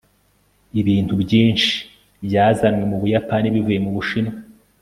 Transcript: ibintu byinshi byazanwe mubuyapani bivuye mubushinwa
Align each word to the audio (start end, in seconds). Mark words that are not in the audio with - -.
ibintu 0.81 1.13
byinshi 1.23 1.71
byazanwe 2.25 2.83
mubuyapani 2.91 3.47
bivuye 3.55 3.79
mubushinwa 3.85 4.35